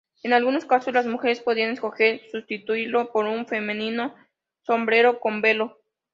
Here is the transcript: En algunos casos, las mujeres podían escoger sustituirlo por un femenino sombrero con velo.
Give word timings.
En 0.23 0.33
algunos 0.33 0.65
casos, 0.65 0.95
las 0.95 1.05
mujeres 1.05 1.41
podían 1.41 1.69
escoger 1.69 2.21
sustituirlo 2.31 3.11
por 3.11 3.25
un 3.25 3.45
femenino 3.45 4.15
sombrero 4.63 5.19
con 5.19 5.43
velo. 5.43 5.77